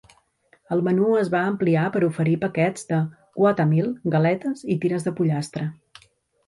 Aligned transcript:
El 0.75 0.79
menú 0.87 1.09
es 1.23 1.29
va 1.33 1.41
ampliar 1.49 1.83
per 1.97 2.01
oferir 2.09 2.33
paquets 2.47 2.89
de 2.95 3.03
Whatameal, 3.45 3.93
galetes 4.19 4.69
i 4.77 4.81
tires 4.87 5.09
de 5.11 5.19
pollastre. 5.21 5.71